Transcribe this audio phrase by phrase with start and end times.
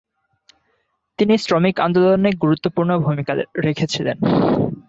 [1.19, 3.33] তিনি শ্রমিক আন্দোলনে গুরুত্বপূর্ণ ভুমিকা
[3.65, 4.17] রেখেছিলেন।